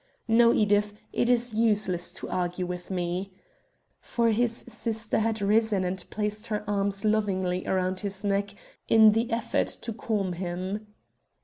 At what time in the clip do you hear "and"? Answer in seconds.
5.83-6.03